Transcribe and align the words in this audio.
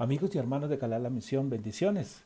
Amigos 0.00 0.32
y 0.32 0.38
hermanos 0.38 0.70
de 0.70 0.78
Calá 0.78 1.00
la 1.00 1.10
Misión, 1.10 1.50
bendiciones. 1.50 2.22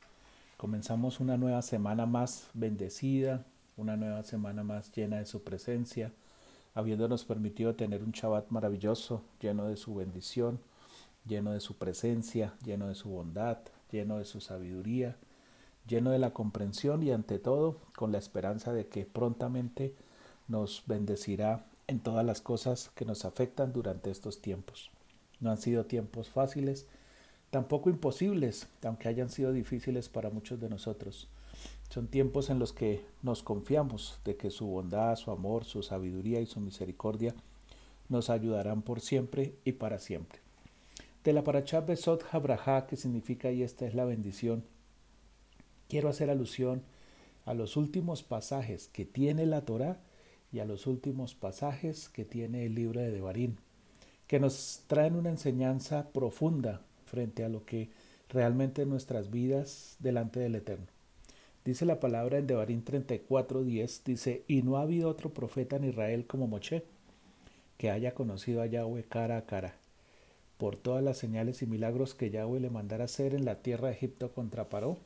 Comenzamos 0.59 1.21
una 1.21 1.39
nueva 1.39 1.63
semana 1.63 2.05
más 2.05 2.51
bendecida, 2.53 3.47
una 3.79 3.97
nueva 3.97 4.25
semana 4.25 4.63
más 4.63 4.93
llena 4.95 5.17
de 5.17 5.25
su 5.25 5.43
presencia, 5.43 6.13
habiéndonos 6.75 7.25
permitido 7.25 7.75
tener 7.75 8.03
un 8.03 8.11
Shabbat 8.11 8.51
maravilloso, 8.51 9.23
lleno 9.41 9.69
de 9.69 9.79
su 9.79 9.95
bendición, 9.95 10.61
lleno 11.27 11.53
de 11.53 11.61
su 11.61 11.79
presencia, 11.79 12.53
lleno 12.63 12.89
de 12.89 12.95
su 12.95 13.09
bondad, 13.09 13.57
lleno 13.91 14.19
de 14.19 14.27
su 14.27 14.43
sabiduría, 14.43 15.17
lleno 15.89 16.11
de 16.11 16.19
la 16.19 16.35
comprensión 16.35 17.03
y 17.03 17.11
ante 17.11 17.39
todo 17.39 17.79
con 17.97 18.13
la 18.13 18.19
esperanza 18.19 18.75
de 18.75 18.89
que 18.89 19.07
prontamente 19.07 19.95
nos 20.47 20.83
bendecirá 20.87 21.65
en 21.87 22.01
todas 22.01 22.27
las 22.27 22.43
cosas 22.43 22.91
que 22.95 23.07
nos 23.07 23.25
afectan 23.25 23.73
durante 23.73 24.11
estos 24.11 24.43
tiempos. 24.43 24.91
No 25.41 25.51
han 25.51 25.57
sido 25.57 25.87
tiempos 25.87 26.29
fáciles, 26.29 26.87
tampoco 27.53 27.91
imposibles, 27.91 28.67
aunque 28.83 29.09
hayan 29.09 29.29
sido 29.29 29.53
difíciles 29.53 30.09
para 30.09 30.31
muchos 30.31 30.59
de 30.59 30.71
nosotros. 30.71 31.29
Son 31.91 32.09
tiempos 32.09 32.49
en 32.49 32.59
los 32.59 32.73
que 32.73 33.05
nos 33.21 33.43
confiamos 33.43 34.19
de 34.25 34.39
que 34.39 34.51
su 34.51 34.67
bondad, 34.67 35.17
su 35.17 35.31
amor, 35.31 35.65
su 35.65 35.83
sabiduría 35.83 36.41
y 36.41 36.47
su 36.47 36.61
misericordia 36.61 37.35
nos 38.09 38.31
ayudarán 38.31 38.81
por 38.81 39.03
siempre 39.03 39.55
y 39.67 39.73
para 39.73 39.99
siempre. 39.99 40.41
De 41.25 41.35
la 41.35 41.45
Parachá 41.45 41.83
Besot 41.83 42.25
Habraha, 42.33 42.87
que 42.87 42.97
significa 42.97 43.53
y 43.53 43.63
esta 43.63 43.87
es 43.87 43.95
la 43.95 44.07
bendición, 44.07 44.65
quiero 45.91 46.09
hacer 46.09 46.31
alusión 46.31 46.83
a 47.45 47.53
los 47.53 47.77
últimos 47.77 48.23
pasajes 48.23 48.89
que 48.89 49.05
tiene 49.05 49.45
la 49.45 49.67
Torá 49.67 50.01
y 50.55 50.61
a 50.61 50.65
los 50.65 50.87
últimos 50.87 51.35
pasajes 51.35 52.09
que 52.09 52.25
tiene 52.25 52.65
el 52.65 52.75
libro 52.75 53.03
de 53.03 53.11
Devarim, 53.11 53.57
que 54.27 54.41
nos 54.41 54.85
traen 54.87 55.17
una 55.17 55.29
enseñanza 55.29 56.09
profunda 56.15 56.81
frente 57.13 57.45
a 57.45 57.51
lo 57.51 57.67
que 57.67 57.91
realmente 58.31 58.87
nuestras 58.87 59.31
vidas 59.31 59.97
delante 59.99 60.41
del 60.41 60.55
Eterno. 60.55 60.87
Dice 61.63 61.85
la 61.85 62.01
palabra 62.01 62.39
en 62.39 62.47
Devarim 62.47 62.83
34:10, 62.83 64.03
dice, 64.03 64.45
y 64.49 64.63
no 64.63 64.79
ha 64.79 64.83
habido 64.83 65.11
otro 65.11 65.29
profeta 65.35 65.77
en 65.77 65.85
Israel 65.85 66.27
como 66.27 66.47
Moche, 66.47 66.85
que 67.77 67.91
haya 67.91 68.15
conocido 68.15 68.63
a 68.63 68.67
Yahweh 68.67 69.05
cara 69.05 69.37
a 69.37 69.45
cara, 69.45 69.75
por 70.57 70.77
todas 70.77 71.05
las 71.05 71.19
señales 71.19 71.61
y 71.61 71.67
milagros 71.67 72.15
que 72.15 72.31
Yahweh 72.31 72.61
le 72.61 72.71
mandara 72.71 73.05
hacer 73.05 73.35
en 73.35 73.45
la 73.45 73.57
tierra 73.57 73.89
de 73.89 73.95
Egipto 73.95 74.33
contra 74.33 74.71
Paró, 74.71 74.97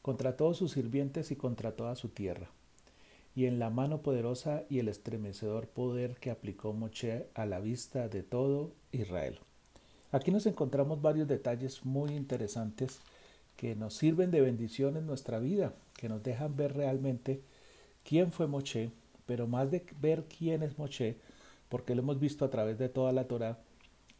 contra 0.00 0.38
todos 0.38 0.56
sus 0.56 0.72
sirvientes 0.72 1.30
y 1.30 1.36
contra 1.36 1.72
toda 1.72 1.96
su 1.96 2.08
tierra, 2.08 2.48
y 3.36 3.44
en 3.44 3.58
la 3.58 3.68
mano 3.68 4.00
poderosa 4.00 4.64
y 4.70 4.78
el 4.78 4.88
estremecedor 4.88 5.68
poder 5.68 6.16
que 6.16 6.30
aplicó 6.30 6.72
Moche 6.72 7.26
a 7.34 7.44
la 7.44 7.60
vista 7.60 8.08
de 8.08 8.22
todo 8.22 8.72
Israel. 8.92 9.38
Aquí 10.14 10.30
nos 10.30 10.46
encontramos 10.46 11.02
varios 11.02 11.26
detalles 11.26 11.84
muy 11.84 12.12
interesantes 12.12 13.00
que 13.56 13.74
nos 13.74 13.94
sirven 13.94 14.30
de 14.30 14.42
bendición 14.42 14.96
en 14.96 15.08
nuestra 15.08 15.40
vida, 15.40 15.74
que 15.94 16.08
nos 16.08 16.22
dejan 16.22 16.54
ver 16.54 16.76
realmente 16.76 17.42
quién 18.04 18.30
fue 18.30 18.46
Moche, 18.46 18.92
pero 19.26 19.48
más 19.48 19.72
de 19.72 19.84
ver 20.00 20.22
quién 20.26 20.62
es 20.62 20.78
Moche, 20.78 21.16
porque 21.68 21.96
lo 21.96 22.02
hemos 22.02 22.20
visto 22.20 22.44
a 22.44 22.48
través 22.48 22.78
de 22.78 22.88
toda 22.88 23.10
la 23.10 23.24
Torah, 23.24 23.58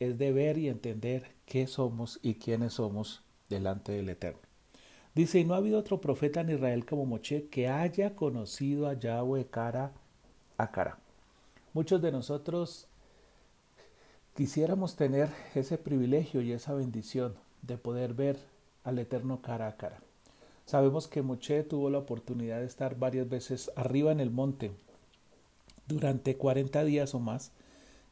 es 0.00 0.18
de 0.18 0.32
ver 0.32 0.58
y 0.58 0.68
entender 0.68 1.30
qué 1.46 1.68
somos 1.68 2.18
y 2.22 2.34
quiénes 2.34 2.72
somos 2.72 3.22
delante 3.48 3.92
del 3.92 4.08
Eterno. 4.08 4.40
Dice, 5.14 5.38
y 5.38 5.44
no 5.44 5.54
ha 5.54 5.58
habido 5.58 5.78
otro 5.78 6.00
profeta 6.00 6.40
en 6.40 6.50
Israel 6.50 6.86
como 6.86 7.06
Moche 7.06 7.46
que 7.52 7.68
haya 7.68 8.16
conocido 8.16 8.88
a 8.88 8.94
Yahweh 8.94 9.46
cara 9.46 9.92
a 10.58 10.72
cara. 10.72 10.98
Muchos 11.72 12.02
de 12.02 12.10
nosotros 12.10 12.88
Quisiéramos 14.34 14.96
tener 14.96 15.28
ese 15.54 15.78
privilegio 15.78 16.42
y 16.42 16.50
esa 16.50 16.74
bendición 16.74 17.34
de 17.62 17.78
poder 17.78 18.14
ver 18.14 18.36
al 18.82 18.98
Eterno 18.98 19.40
cara 19.40 19.68
a 19.68 19.76
cara. 19.76 20.00
Sabemos 20.66 21.06
que 21.06 21.22
Moche 21.22 21.62
tuvo 21.62 21.88
la 21.88 21.98
oportunidad 21.98 22.58
de 22.58 22.66
estar 22.66 22.98
varias 22.98 23.28
veces 23.28 23.70
arriba 23.76 24.10
en 24.10 24.18
el 24.18 24.32
monte 24.32 24.72
durante 25.86 26.36
40 26.36 26.82
días 26.82 27.14
o 27.14 27.20
más 27.20 27.52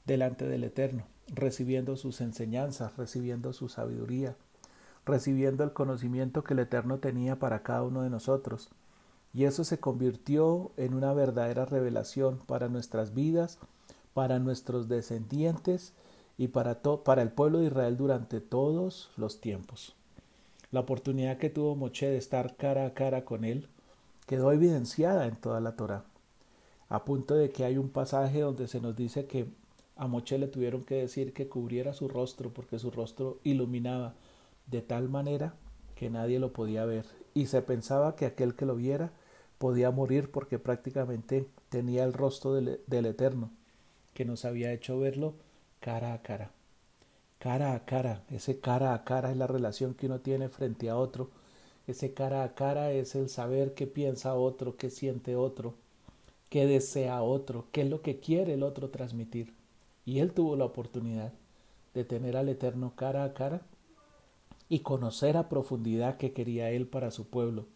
delante 0.05 0.47
del 0.47 0.63
Eterno, 0.63 1.07
recibiendo 1.27 1.97
sus 1.97 2.21
enseñanzas, 2.21 2.97
recibiendo 2.97 3.53
su 3.53 3.69
sabiduría, 3.69 4.37
recibiendo 5.05 5.65
el 5.65 5.73
conocimiento 5.73 6.45
que 6.45 6.55
el 6.55 6.61
Eterno 6.61 6.99
tenía 6.99 7.41
para 7.41 7.65
cada 7.65 7.83
uno 7.83 8.03
de 8.03 8.11
nosotros. 8.11 8.69
Y 9.35 9.43
eso 9.43 9.65
se 9.65 9.81
convirtió 9.81 10.71
en 10.77 10.95
una 10.95 11.15
verdadera 11.15 11.65
revelación 11.65 12.39
para 12.47 12.69
nuestras 12.69 13.13
vidas, 13.13 13.59
para 14.15 14.39
nuestros 14.39 14.87
descendientes 14.87 15.95
y 16.39 16.49
para, 16.49 16.83
para 16.83 17.23
el 17.23 17.31
pueblo 17.31 17.59
de 17.59 17.67
Israel 17.67 17.97
durante 17.97 18.41
todos 18.41 19.11
los 19.17 19.41
tiempos. 19.41 19.95
La 20.71 20.81
oportunidad 20.81 21.39
que 21.39 21.51
tuvo 21.51 21.77
Moche 21.77 22.09
de 22.09 22.17
estar 22.17 22.57
cara 22.57 22.87
a 22.87 22.95
cara 22.95 23.25
con 23.25 23.45
él 23.45 23.69
quedó 24.27 24.53
evidenciada 24.53 25.27
en 25.27 25.37
toda 25.37 25.61
la 25.61 25.77
Torá, 25.77 26.05
a 26.89 27.05
punto 27.05 27.35
de 27.35 27.51
que 27.51 27.65
hay 27.65 27.77
un 27.77 27.91
pasaje 27.91 28.41
donde 28.41 28.69
se 28.69 28.81
nos 28.81 28.97
dice 28.97 29.27
que 29.27 29.47
a 29.97 30.07
Moche 30.07 30.39
le 30.39 30.49
tuvieron 30.49 30.85
que 30.85 30.95
decir 30.95 31.35
que 31.35 31.49
cubriera 31.49 31.93
su 31.93 32.09
rostro 32.09 32.51
porque 32.51 32.79
su 32.79 32.91
rostro 32.91 33.39
iluminaba 33.45 34.15
de 34.67 34.81
tal 34.81 35.09
manera 35.09 35.55
que 35.95 36.09
nadie 36.09 36.39
lo 36.39 36.53
podía 36.53 36.85
ver 36.85 37.05
y 37.35 37.47
se 37.47 37.63
pensaba 37.63 38.17
que 38.17 38.27
aquel 38.27 38.55
que 38.55 38.67
lo 38.67 38.75
viera 38.75 39.13
podía 39.59 39.91
morir 39.91 40.31
porque 40.31 40.59
prácticamente 40.59 41.47
tenía 41.69 42.05
el 42.05 42.13
rostro 42.13 42.55
del, 42.55 42.81
del 42.87 43.07
Eterno, 43.07 43.51
que 44.15 44.25
nos 44.25 44.45
había 44.45 44.73
hecho 44.73 44.99
verlo 44.99 45.35
cara 45.83 46.15
a 46.15 46.23
cara. 46.23 46.51
Cara 47.39 47.75
a 47.75 47.85
cara, 47.85 48.23
ese 48.31 48.61
cara 48.61 48.95
a 48.95 49.03
cara 49.05 49.33
es 49.33 49.37
la 49.37 49.49
relación 49.49 49.95
que 49.95 50.07
uno 50.07 50.21
tiene 50.21 50.49
frente 50.49 50.89
a 50.89 50.97
otro. 50.97 51.29
Ese 51.89 52.15
cara 52.15 52.45
a 52.45 52.55
cara 52.55 52.93
es 52.93 53.17
el 53.17 53.29
saber 53.29 53.75
qué 53.75 53.89
piensa 53.89 54.35
otro, 54.35 54.77
qué 54.77 54.91
siente 54.91 55.35
otro, 55.35 55.75
qué 56.49 56.67
desea 56.67 57.21
otro, 57.23 57.67
qué 57.73 57.83
es 57.83 57.91
lo 57.91 58.01
que 58.01 58.21
quiere 58.21 58.55
el 58.55 58.63
otro 58.63 58.91
transmitir. 58.91 59.53
Y 60.07 60.21
él 60.21 60.33
tuvo 60.33 60.55
la 60.55 60.65
oportunidad 60.67 61.33
de 61.95 62.05
tener 62.05 62.37
al 62.37 62.49
Eterno 62.49 62.93
cara 62.95 63.25
a 63.25 63.35
cara 63.35 63.61
y 64.69 64.79
conocer 64.81 65.37
a 65.37 65.49
profundidad 65.49 66.17
qué 66.17 66.33
quería 66.33 66.71
él 66.71 66.87
para 66.87 67.11
su 67.11 67.27
pueblo, 67.27 67.67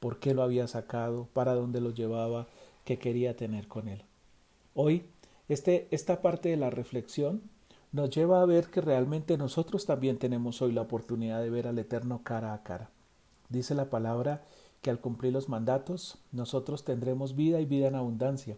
por 0.00 0.20
qué 0.20 0.34
lo 0.34 0.42
había 0.42 0.68
sacado, 0.68 1.28
para 1.32 1.54
dónde 1.54 1.80
lo 1.80 1.90
llevaba, 1.90 2.46
qué 2.84 2.98
quería 2.98 3.36
tener 3.36 3.68
con 3.68 3.88
él. 3.88 4.02
Hoy, 4.74 5.04
este, 5.48 5.88
esta 5.90 6.22
parte 6.22 6.48
de 6.48 6.56
la 6.56 6.70
reflexión 6.70 7.42
nos 7.92 8.10
lleva 8.10 8.42
a 8.42 8.46
ver 8.46 8.70
que 8.70 8.80
realmente 8.80 9.38
nosotros 9.38 9.86
también 9.86 10.18
tenemos 10.18 10.60
hoy 10.62 10.72
la 10.72 10.80
oportunidad 10.80 11.40
de 11.40 11.50
ver 11.50 11.68
al 11.68 11.78
Eterno 11.78 12.22
cara 12.24 12.52
a 12.52 12.62
cara. 12.62 12.90
Dice 13.48 13.74
la 13.74 13.88
palabra 13.88 14.42
que 14.82 14.90
al 14.90 15.00
cumplir 15.00 15.32
los 15.32 15.48
mandatos 15.48 16.18
nosotros 16.32 16.84
tendremos 16.84 17.36
vida 17.36 17.60
y 17.60 17.66
vida 17.66 17.88
en 17.88 17.94
abundancia. 17.94 18.56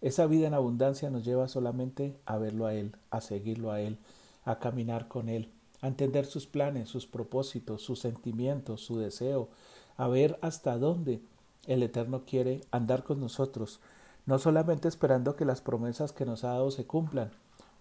Esa 0.00 0.26
vida 0.26 0.46
en 0.46 0.54
abundancia 0.54 1.10
nos 1.10 1.24
lleva 1.24 1.48
solamente 1.48 2.16
a 2.24 2.38
verlo 2.38 2.66
a 2.66 2.74
Él, 2.74 2.94
a 3.10 3.20
seguirlo 3.20 3.72
a 3.72 3.80
Él, 3.80 3.98
a 4.44 4.60
caminar 4.60 5.08
con 5.08 5.28
Él, 5.28 5.50
a 5.80 5.88
entender 5.88 6.24
sus 6.24 6.46
planes, 6.46 6.88
sus 6.88 7.06
propósitos, 7.06 7.82
sus 7.82 7.98
sentimientos, 7.98 8.80
su 8.80 8.98
deseo, 8.98 9.48
a 9.96 10.06
ver 10.06 10.38
hasta 10.40 10.78
dónde 10.78 11.20
el 11.66 11.82
Eterno 11.82 12.22
quiere 12.24 12.60
andar 12.70 13.02
con 13.02 13.20
nosotros, 13.20 13.80
no 14.28 14.38
solamente 14.38 14.88
esperando 14.88 15.36
que 15.36 15.46
las 15.46 15.62
promesas 15.62 16.12
que 16.12 16.26
nos 16.26 16.44
ha 16.44 16.48
dado 16.48 16.70
se 16.70 16.84
cumplan, 16.84 17.30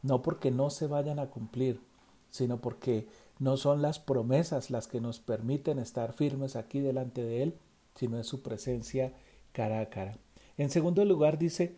no 0.02 0.22
porque 0.22 0.50
no 0.50 0.70
se 0.70 0.88
vayan 0.88 1.20
a 1.20 1.30
cumplir, 1.30 1.82
sino 2.30 2.62
porque 2.62 3.06
no 3.38 3.58
son 3.58 3.82
las 3.82 4.00
promesas 4.00 4.72
las 4.72 4.88
que 4.88 5.02
nos 5.02 5.20
permiten 5.20 5.78
estar 5.78 6.14
firmes 6.14 6.56
aquí 6.56 6.80
delante 6.80 7.22
de 7.22 7.44
Él, 7.44 7.58
sino 7.96 8.18
es 8.18 8.28
su 8.28 8.44
presencia 8.44 9.12
cara 9.52 9.82
a 9.82 9.90
cara. 9.90 10.18
En 10.58 10.70
segundo 10.70 11.04
lugar 11.04 11.38
dice, 11.38 11.76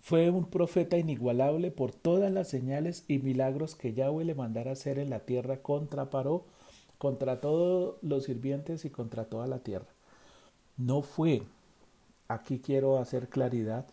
fue 0.00 0.30
un 0.30 0.44
profeta 0.44 0.96
inigualable 0.96 1.72
por 1.72 1.90
todas 1.90 2.30
las 2.30 2.46
señales 2.46 3.04
y 3.08 3.18
milagros 3.18 3.74
que 3.74 3.92
Yahweh 3.92 4.24
le 4.24 4.36
mandara 4.36 4.70
hacer 4.70 5.00
en 5.00 5.10
la 5.10 5.26
tierra 5.26 5.62
contra 5.62 6.10
Paró, 6.10 6.44
contra 6.96 7.40
todos 7.40 7.96
los 8.02 8.22
sirvientes 8.22 8.84
y 8.84 8.90
contra 8.90 9.24
toda 9.24 9.48
la 9.48 9.64
tierra. 9.64 9.88
No 10.76 11.02
fue, 11.02 11.42
aquí 12.30 12.60
quiero 12.60 12.98
hacer 12.98 13.28
claridad, 13.28 13.86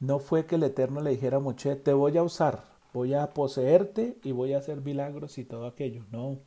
no 0.00 0.18
fue 0.18 0.46
que 0.46 0.56
el 0.56 0.62
Eterno 0.62 1.00
le 1.00 1.10
dijera 1.10 1.36
a 1.36 1.40
Moche, 1.40 1.76
te 1.76 1.92
voy 1.92 2.16
a 2.16 2.22
usar, 2.22 2.64
voy 2.92 3.14
a 3.14 3.30
poseerte 3.30 4.18
y 4.24 4.32
voy 4.32 4.54
a 4.54 4.58
hacer 4.58 4.80
milagros 4.80 5.38
y 5.38 5.44
todo 5.44 5.66
aquello. 5.66 6.04
No, 6.10 6.38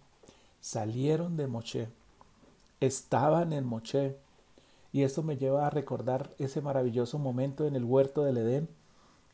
salieron 0.60 1.38
de 1.38 1.48
Moche, 1.48 1.88
estaban 2.80 3.54
en 3.54 3.66
Moche. 3.66 4.18
Y 4.94 5.04
esto 5.04 5.22
me 5.22 5.38
lleva 5.38 5.68
a 5.68 5.70
recordar 5.70 6.32
ese 6.40 6.62
maravilloso 6.62 7.20
momento 7.20 7.68
en 7.68 7.76
el 7.76 7.84
huerto 7.84 8.24
del 8.24 8.38
Edén, 8.38 8.70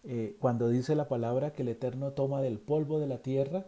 eh, 0.03 0.35
cuando 0.39 0.67
dice 0.67 0.95
la 0.95 1.07
palabra 1.07 1.53
que 1.53 1.61
el 1.61 1.69
Eterno 1.69 2.11
toma 2.11 2.41
del 2.41 2.59
polvo 2.59 2.99
de 2.99 3.07
la 3.07 3.19
tierra, 3.19 3.65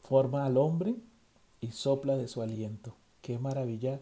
forma 0.00 0.46
al 0.46 0.56
hombre 0.56 0.94
y 1.60 1.72
sopla 1.72 2.16
de 2.16 2.28
su 2.28 2.40
aliento. 2.40 2.94
Qué 3.20 3.38
maravilla 3.38 4.00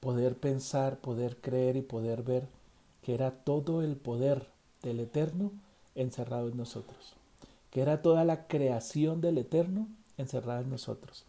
poder 0.00 0.36
pensar, 0.36 0.98
poder 0.98 1.36
creer 1.38 1.76
y 1.76 1.82
poder 1.82 2.22
ver 2.22 2.48
que 3.02 3.14
era 3.14 3.30
todo 3.30 3.82
el 3.82 3.96
poder 3.96 4.46
del 4.82 5.00
Eterno 5.00 5.52
encerrado 5.94 6.48
en 6.48 6.56
nosotros, 6.56 7.14
que 7.70 7.80
era 7.80 8.02
toda 8.02 8.24
la 8.24 8.46
creación 8.46 9.20
del 9.20 9.38
Eterno 9.38 9.88
encerrada 10.18 10.60
en 10.60 10.70
nosotros, 10.70 11.24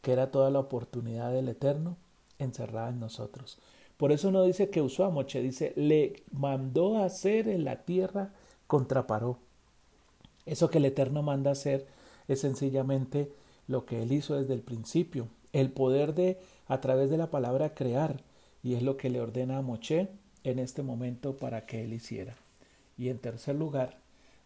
que 0.00 0.12
era 0.12 0.30
toda 0.30 0.50
la 0.50 0.60
oportunidad 0.60 1.32
del 1.32 1.48
Eterno 1.48 1.96
encerrada 2.38 2.90
en 2.90 3.00
nosotros. 3.00 3.58
Por 3.96 4.12
eso 4.12 4.30
no 4.30 4.42
dice 4.42 4.68
que 4.68 4.82
usó 4.82 5.04
a 5.04 5.10
Moche, 5.10 5.40
dice, 5.40 5.72
le 5.76 6.22
mandó 6.32 6.96
a 6.96 7.04
hacer 7.04 7.48
en 7.48 7.64
la 7.64 7.84
tierra 7.84 8.32
contra 8.66 9.06
Paró. 9.06 9.38
Eso 10.44 10.70
que 10.70 10.78
el 10.78 10.86
Eterno 10.86 11.22
manda 11.22 11.52
hacer 11.52 11.86
es 12.26 12.40
sencillamente 12.40 13.32
lo 13.68 13.86
que 13.86 14.02
él 14.02 14.12
hizo 14.12 14.34
desde 14.34 14.54
el 14.54 14.60
principio, 14.60 15.28
el 15.52 15.70
poder 15.70 16.14
de, 16.14 16.40
a 16.72 16.80
través 16.80 17.10
de 17.10 17.18
la 17.18 17.30
palabra, 17.30 17.74
crear, 17.74 18.22
y 18.62 18.76
es 18.76 18.82
lo 18.82 18.96
que 18.96 19.10
le 19.10 19.20
ordena 19.20 19.58
a 19.58 19.62
Moche 19.62 20.08
en 20.42 20.58
este 20.58 20.82
momento 20.82 21.36
para 21.36 21.66
que 21.66 21.84
él 21.84 21.92
hiciera. 21.92 22.34
Y 22.96 23.10
en 23.10 23.18
tercer 23.18 23.56
lugar, 23.56 23.98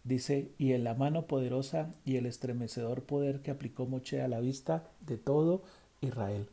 dice, 0.02 0.50
y 0.58 0.72
en 0.72 0.82
la 0.82 0.94
mano 0.94 1.28
poderosa 1.28 1.88
y 2.04 2.16
el 2.16 2.26
estremecedor 2.26 3.02
poder 3.02 3.42
que 3.42 3.52
aplicó 3.52 3.86
Moche 3.86 4.22
a 4.22 4.26
la 4.26 4.40
vista 4.40 4.90
de 5.06 5.18
todo 5.18 5.62
Israel. 6.00 6.48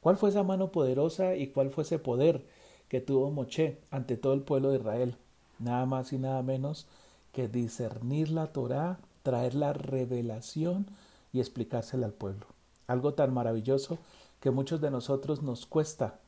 ¿Cuál 0.00 0.16
fue 0.18 0.30
esa 0.30 0.44
mano 0.44 0.70
poderosa 0.70 1.34
y 1.34 1.48
cuál 1.48 1.70
fue 1.70 1.82
ese 1.82 1.98
poder 1.98 2.44
que 2.88 3.00
tuvo 3.00 3.32
Moche 3.32 3.78
ante 3.90 4.16
todo 4.16 4.34
el 4.34 4.42
pueblo 4.42 4.70
de 4.70 4.78
Israel? 4.78 5.16
Nada 5.58 5.84
más 5.84 6.12
y 6.12 6.18
nada 6.18 6.42
menos 6.42 6.86
que 7.32 7.48
discernir 7.48 8.30
la 8.30 8.52
Torá, 8.52 9.00
traer 9.24 9.56
la 9.56 9.72
revelación 9.72 10.86
y 11.32 11.40
explicársela 11.40 12.06
al 12.06 12.12
pueblo. 12.12 12.46
Algo 12.86 13.14
tan 13.14 13.34
maravilloso 13.34 13.98
que 14.40 14.50
muchos 14.50 14.80
de 14.80 14.90
nosotros 14.90 15.42
nos 15.42 15.66
cuesta 15.66 16.20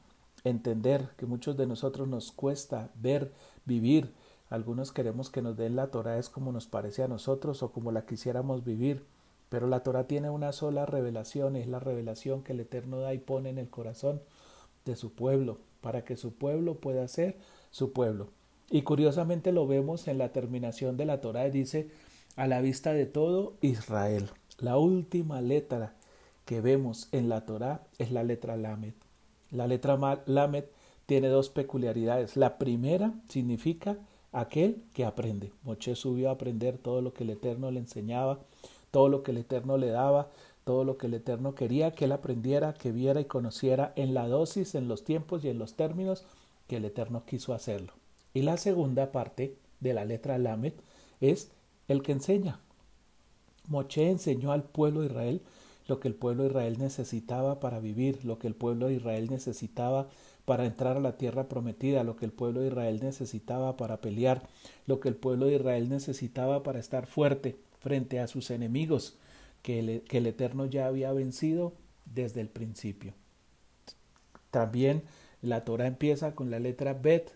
entender, 0.44 1.10
que 1.16 1.26
muchos 1.26 1.56
de 1.56 1.66
nosotros 1.66 2.08
nos 2.08 2.32
cuesta 2.32 2.90
ver, 2.94 3.32
vivir. 3.64 4.12
Algunos 4.48 4.92
queremos 4.92 5.30
que 5.30 5.42
nos 5.42 5.56
den 5.56 5.76
la 5.76 5.88
Torah 5.88 6.18
es 6.18 6.28
como 6.28 6.52
nos 6.52 6.66
parece 6.66 7.02
a 7.02 7.08
nosotros 7.08 7.62
o 7.62 7.72
como 7.72 7.92
la 7.92 8.06
quisiéramos 8.06 8.64
vivir. 8.64 9.04
Pero 9.48 9.66
la 9.66 9.82
Torah 9.82 10.06
tiene 10.06 10.30
una 10.30 10.52
sola 10.52 10.86
revelación, 10.86 11.56
es 11.56 11.66
la 11.66 11.80
revelación 11.80 12.42
que 12.42 12.52
el 12.52 12.60
Eterno 12.60 13.00
da 13.00 13.14
y 13.14 13.18
pone 13.18 13.50
en 13.50 13.58
el 13.58 13.68
corazón 13.68 14.22
de 14.84 14.96
su 14.96 15.12
pueblo, 15.12 15.58
para 15.80 16.04
que 16.04 16.16
su 16.16 16.34
pueblo 16.34 16.76
pueda 16.76 17.06
ser 17.08 17.36
su 17.70 17.92
pueblo. 17.92 18.28
Y 18.70 18.82
curiosamente 18.82 19.50
lo 19.50 19.66
vemos 19.66 20.06
en 20.06 20.18
la 20.18 20.32
terminación 20.32 20.96
de 20.96 21.04
la 21.04 21.20
Torah, 21.20 21.50
dice, 21.50 21.90
a 22.36 22.46
la 22.46 22.60
vista 22.60 22.92
de 22.92 23.06
todo 23.06 23.54
Israel. 23.60 24.30
La 24.58 24.78
última 24.78 25.40
letra 25.40 25.94
que 26.44 26.60
vemos 26.60 27.08
en 27.12 27.28
la 27.28 27.44
Torah 27.46 27.82
es 27.98 28.10
la 28.10 28.22
letra 28.22 28.56
Lamed. 28.56 28.94
La 29.50 29.66
letra 29.66 29.98
Lamed 30.26 30.64
tiene 31.06 31.28
dos 31.28 31.50
peculiaridades. 31.50 32.36
La 32.36 32.58
primera 32.58 33.12
significa 33.28 33.98
aquel 34.32 34.82
que 34.92 35.04
aprende. 35.04 35.52
Moche 35.64 35.94
subió 35.96 36.28
a 36.28 36.32
aprender 36.32 36.78
todo 36.78 37.00
lo 37.02 37.12
que 37.12 37.24
el 37.24 37.30
Eterno 37.30 37.70
le 37.70 37.80
enseñaba, 37.80 38.38
todo 38.90 39.08
lo 39.08 39.22
que 39.22 39.32
el 39.32 39.38
Eterno 39.38 39.76
le 39.76 39.88
daba, 39.88 40.28
todo 40.64 40.84
lo 40.84 40.98
que 40.98 41.06
el 41.06 41.14
Eterno 41.14 41.54
quería 41.54 41.92
que 41.92 42.04
él 42.04 42.12
aprendiera, 42.12 42.74
que 42.74 42.92
viera 42.92 43.20
y 43.20 43.24
conociera 43.24 43.92
en 43.96 44.14
la 44.14 44.28
dosis, 44.28 44.74
en 44.74 44.88
los 44.88 45.04
tiempos 45.04 45.44
y 45.44 45.48
en 45.48 45.58
los 45.58 45.74
términos 45.74 46.24
que 46.68 46.76
el 46.76 46.84
Eterno 46.84 47.24
quiso 47.26 47.54
hacerlo. 47.54 47.92
Y 48.34 48.42
la 48.42 48.56
segunda 48.56 49.10
parte 49.10 49.56
de 49.80 49.94
la 49.94 50.04
letra 50.04 50.38
Lamed 50.38 50.74
es 51.20 51.50
el 51.88 52.02
que 52.02 52.12
enseña. 52.12 52.60
Moche 53.66 54.08
enseñó 54.08 54.52
al 54.52 54.62
pueblo 54.62 55.00
de 55.00 55.06
Israel 55.06 55.42
lo 55.90 55.98
que 55.98 56.06
el 56.06 56.14
pueblo 56.14 56.44
de 56.44 56.50
Israel 56.50 56.78
necesitaba 56.78 57.58
para 57.58 57.80
vivir, 57.80 58.24
lo 58.24 58.38
que 58.38 58.46
el 58.46 58.54
pueblo 58.54 58.86
de 58.86 58.94
Israel 58.94 59.28
necesitaba 59.28 60.08
para 60.44 60.64
entrar 60.64 60.96
a 60.96 61.00
la 61.00 61.16
tierra 61.16 61.48
prometida, 61.48 62.04
lo 62.04 62.14
que 62.14 62.24
el 62.24 62.32
pueblo 62.32 62.60
de 62.60 62.68
Israel 62.68 63.00
necesitaba 63.02 63.76
para 63.76 64.00
pelear, 64.00 64.48
lo 64.86 65.00
que 65.00 65.08
el 65.08 65.16
pueblo 65.16 65.46
de 65.46 65.56
Israel 65.56 65.88
necesitaba 65.88 66.62
para 66.62 66.78
estar 66.78 67.06
fuerte 67.06 67.56
frente 67.80 68.20
a 68.20 68.28
sus 68.28 68.52
enemigos, 68.52 69.18
que 69.62 69.80
el, 69.80 70.02
que 70.02 70.18
el 70.18 70.28
Eterno 70.28 70.64
ya 70.64 70.86
había 70.86 71.12
vencido 71.12 71.72
desde 72.04 72.40
el 72.40 72.48
principio. 72.48 73.12
También 74.52 75.02
la 75.42 75.64
Torah 75.64 75.88
empieza 75.88 76.36
con 76.36 76.52
la 76.52 76.60
letra 76.60 76.94
Bet 76.94 77.32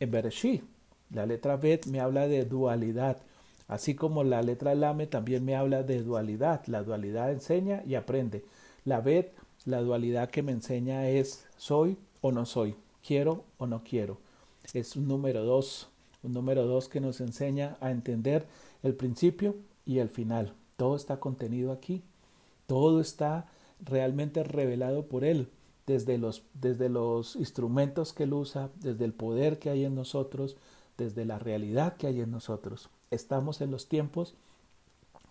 en 0.00 0.10
Bereshit. 0.10 0.62
La 1.10 1.24
letra 1.24 1.56
Bet 1.56 1.86
me 1.86 2.00
habla 2.00 2.28
de 2.28 2.44
dualidad, 2.44 3.22
Así 3.68 3.94
como 3.94 4.22
la 4.22 4.42
letra 4.42 4.74
Lame 4.74 5.06
también 5.06 5.44
me 5.44 5.56
habla 5.56 5.82
de 5.82 6.02
dualidad. 6.02 6.64
La 6.66 6.82
dualidad 6.82 7.32
enseña 7.32 7.82
y 7.86 7.94
aprende. 7.94 8.44
La 8.84 9.00
Bet, 9.00 9.32
la 9.64 9.80
dualidad 9.80 10.30
que 10.30 10.42
me 10.42 10.52
enseña 10.52 11.08
es 11.08 11.44
soy 11.56 11.98
o 12.20 12.30
no 12.30 12.46
soy, 12.46 12.76
quiero 13.04 13.44
o 13.58 13.66
no 13.66 13.82
quiero. 13.82 14.18
Es 14.72 14.96
un 14.96 15.08
número 15.08 15.44
dos, 15.44 15.88
un 16.22 16.32
número 16.32 16.66
dos 16.66 16.88
que 16.88 17.00
nos 17.00 17.20
enseña 17.20 17.76
a 17.80 17.90
entender 17.90 18.46
el 18.82 18.94
principio 18.94 19.56
y 19.84 19.98
el 19.98 20.08
final. 20.08 20.52
Todo 20.76 20.96
está 20.96 21.18
contenido 21.18 21.72
aquí. 21.72 22.02
Todo 22.66 23.00
está 23.00 23.46
realmente 23.84 24.42
revelado 24.44 25.06
por 25.06 25.24
Él, 25.24 25.48
desde 25.86 26.18
los, 26.18 26.42
desde 26.54 26.88
los 26.88 27.36
instrumentos 27.36 28.12
que 28.12 28.24
Él 28.24 28.34
usa, 28.34 28.70
desde 28.80 29.04
el 29.04 29.12
poder 29.12 29.58
que 29.58 29.70
hay 29.70 29.84
en 29.84 29.94
nosotros, 29.94 30.56
desde 30.98 31.24
la 31.24 31.38
realidad 31.38 31.96
que 31.96 32.06
hay 32.06 32.20
en 32.20 32.30
nosotros. 32.30 32.90
Estamos 33.10 33.60
en 33.60 33.70
los 33.70 33.88
tiempos 33.88 34.34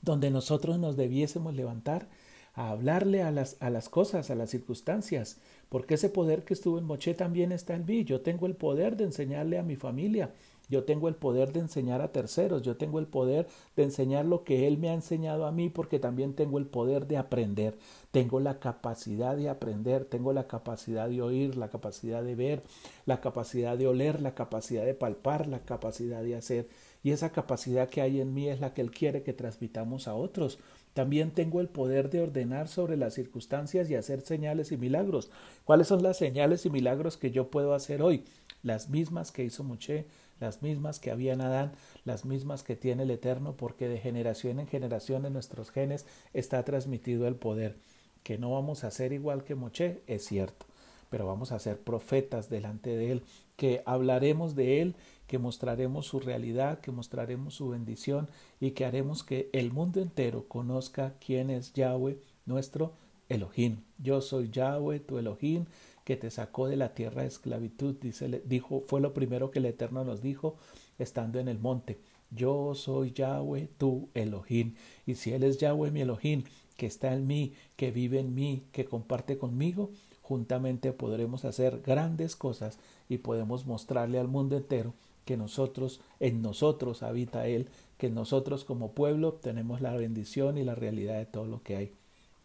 donde 0.02 0.30
nosotros 0.30 0.80
nos 0.80 0.96
debiésemos 0.96 1.54
levantar 1.56 2.08
a 2.54 2.70
hablarle 2.70 3.22
a 3.22 3.32
las, 3.32 3.58
a 3.60 3.70
las 3.70 3.90
cosas, 3.90 4.30
a 4.30 4.36
las 4.36 4.50
circunstancias, 4.50 5.38
porque 5.68 5.96
ese 5.96 6.10
poder 6.10 6.44
que 6.46 6.54
estuvo 6.54 6.78
en 6.78 6.86
Moche 6.86 7.14
también 7.14 7.52
está 7.52 7.76
en 7.76 7.86
mí. 7.86 8.06
Yo 8.06 8.22
tengo 8.22 8.46
el 8.46 8.56
poder 8.56 8.96
de 8.96 9.04
enseñarle 9.04 9.60
a 9.60 9.64
mi 9.64 9.76
familia, 9.76 10.32
yo 10.70 10.84
tengo 10.84 11.08
el 11.08 11.16
poder 11.16 11.54
de 11.54 11.60
enseñar 11.60 12.02
a 12.02 12.12
terceros, 12.12 12.62
yo 12.62 12.76
tengo 12.78 13.00
el 13.00 13.08
poder 13.08 13.48
de 13.76 13.84
enseñar 13.84 14.26
lo 14.26 14.44
que 14.44 14.68
Él 14.68 14.78
me 14.78 14.90
ha 14.90 14.94
enseñado 14.94 15.46
a 15.46 15.52
mí 15.52 15.70
porque 15.70 16.00
también 16.00 16.34
tengo 16.34 16.58
el 16.58 16.66
poder 16.66 17.08
de 17.08 17.18
aprender, 17.18 17.78
tengo 18.12 18.40
la 18.40 18.60
capacidad 18.60 19.36
de 19.36 19.50
aprender, 19.50 20.06
tengo 20.06 20.34
la 20.34 20.48
capacidad 20.48 21.10
de 21.10 21.22
oír, 21.22 21.56
la 21.56 21.70
capacidad 21.70 22.24
de 22.24 22.36
ver, 22.36 22.64
la 23.06 23.22
capacidad 23.22 23.78
de 23.78 23.88
oler, 23.88 24.22
la 24.22 24.34
capacidad 24.34 24.86
de 24.86 24.94
palpar, 24.94 25.48
la 25.48 25.60
capacidad 25.60 26.24
de 26.24 26.36
hacer. 26.36 26.68
Y 27.06 27.12
esa 27.12 27.32
capacidad 27.32 27.88
que 27.88 28.02
hay 28.02 28.20
en 28.20 28.34
mí 28.34 28.50
es 28.50 28.60
la 28.60 28.74
que 28.74 28.82
Él 28.82 28.90
quiere 28.90 29.22
que 29.22 29.32
transmitamos 29.32 30.08
a 30.08 30.16
otros. 30.16 30.58
También 30.96 31.30
tengo 31.30 31.62
el 31.62 31.68
poder 31.68 32.10
de 32.10 32.20
ordenar 32.20 32.68
sobre 32.68 32.98
las 32.98 33.14
circunstancias 33.14 33.92
y 33.92 33.94
hacer 33.94 34.22
señales 34.22 34.72
y 34.72 34.78
milagros. 34.78 35.30
¿Cuáles 35.66 35.86
son 35.86 36.02
las 36.02 36.18
señales 36.18 36.66
y 36.66 36.72
milagros 36.72 37.16
que 37.18 37.30
yo 37.30 37.52
puedo 37.52 37.76
hacer 37.76 38.02
hoy? 38.02 38.24
Las 38.64 38.90
mismas 38.90 39.32
que 39.32 39.44
hizo 39.44 39.64
Moche, 39.64 40.08
las 40.40 40.64
mismas 40.64 41.00
que 41.00 41.12
había 41.12 41.34
en 41.34 41.42
Adán, 41.42 41.74
las 42.06 42.26
mismas 42.26 42.64
que 42.64 42.76
tiene 42.76 43.04
el 43.04 43.12
Eterno, 43.12 43.56
porque 43.56 43.88
de 43.88 44.00
generación 44.00 44.60
en 44.60 44.66
generación 44.66 45.28
en 45.28 45.34
nuestros 45.34 45.70
genes 45.70 46.08
está 46.34 46.64
transmitido 46.64 47.28
el 47.28 47.36
poder. 47.36 47.76
Que 48.24 48.40
no 48.40 48.54
vamos 48.54 48.84
a 48.84 48.90
ser 48.90 49.14
igual 49.14 49.44
que 49.44 49.54
Moche, 49.54 50.02
es 50.08 50.26
cierto, 50.26 50.66
pero 51.12 51.28
vamos 51.28 51.52
a 51.52 51.60
ser 51.60 51.78
profetas 51.80 52.50
delante 52.50 52.98
de 52.98 53.12
Él, 53.12 53.24
que 53.58 53.84
hablaremos 53.86 54.56
de 54.56 54.82
Él, 54.82 54.96
que 55.28 55.40
mostraremos 55.40 56.06
su 56.06 56.20
realidad, 56.20 56.80
que 56.80 56.92
mostraremos 56.92 57.56
su 57.56 57.70
bendición 57.70 58.30
y 58.60 58.72
que 58.72 58.86
haremos 58.86 59.24
que 59.24 59.50
el 59.54 59.72
mundo 59.72 60.02
entero 60.02 60.48
conozca 60.48 61.16
quién 61.26 61.50
es 61.50 61.74
Yahweh, 61.74 62.20
nuestro 62.46 62.94
Elohim. 63.30 63.78
Yo 63.98 64.22
soy 64.22 64.50
Yahweh, 64.50 65.00
tu 65.00 65.18
Elohim, 65.18 65.66
que 66.04 66.16
te 66.16 66.30
sacó 66.30 66.68
de 66.68 66.78
la 66.78 66.94
tierra 66.94 67.24
de 67.24 67.28
esclavitud, 67.28 67.96
dice, 68.00 68.44
dijo, 68.46 68.84
fue 68.88 69.02
lo 69.02 69.14
primero 69.14 69.50
que 69.50 69.60
el 69.60 69.66
Eterno 69.66 70.04
nos 70.04 70.22
dijo 70.22 70.58
estando 71.00 71.40
en 71.40 71.48
el 71.48 71.60
monte. 71.60 72.00
Yo 72.30 72.76
soy 72.76 73.12
Yahweh, 73.12 73.70
tu 73.78 74.10
Elohim. 74.14 74.76
Y 75.06 75.16
si 75.16 75.34
Él 75.34 75.44
es 75.44 75.58
Yahweh, 75.58 75.92
mi 75.92 76.02
Elohim, 76.02 76.44
que 76.78 76.86
está 76.86 77.14
en 77.14 77.26
mí, 77.26 77.54
que 77.76 77.92
vive 77.92 78.20
en 78.20 78.36
mí, 78.36 78.64
que 78.72 78.86
comparte 78.86 79.38
conmigo, 79.38 79.92
juntamente 80.22 80.92
podremos 80.92 81.46
hacer 81.46 81.82
grandes 81.82 82.36
cosas 82.36 82.80
y 83.10 83.20
podemos 83.20 83.66
mostrarle 83.66 84.20
al 84.20 84.28
mundo 84.28 84.58
entero 84.58 84.94
que 85.26 85.38
nosotros, 85.38 86.02
en 86.20 86.42
nosotros 86.42 87.04
habita 87.04 87.48
Él, 87.48 87.68
que 87.98 88.10
nosotros 88.10 88.64
como 88.64 88.92
pueblo 88.92 89.34
tenemos 89.34 89.82
la 89.82 89.96
bendición 89.96 90.58
y 90.58 90.64
la 90.64 90.76
realidad 90.76 91.18
de 91.18 91.26
todo 91.26 91.46
lo 91.46 91.62
que 91.64 91.76
hay. 91.76 91.94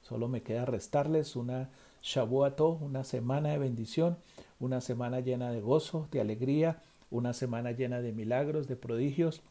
Solo 0.02 0.28
me 0.28 0.42
queda 0.42 0.64
restarles 0.64 1.36
una 1.36 1.68
Shavuato, 2.02 2.70
una 2.70 3.04
semana 3.04 3.50
de 3.50 3.58
bendición, 3.58 4.16
una 4.58 4.80
semana 4.80 5.20
llena 5.20 5.50
de 5.50 5.60
gozo, 5.60 6.08
de 6.10 6.20
alegría, 6.20 6.82
una 7.10 7.34
semana 7.34 7.72
llena 7.72 8.00
de 8.00 8.12
milagros, 8.12 8.68
de 8.68 8.76
prodigios, 8.76 9.42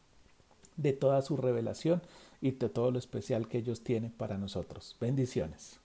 de 0.76 0.92
toda 0.92 1.22
su 1.22 1.36
revelación 1.36 2.02
y 2.40 2.52
de 2.52 2.68
todo 2.68 2.90
lo 2.90 2.98
especial 2.98 3.48
que 3.48 3.58
ellos 3.58 3.82
tienen 3.84 4.10
para 4.10 4.38
nosotros. 4.38 4.96
Bendiciones. 5.00 5.79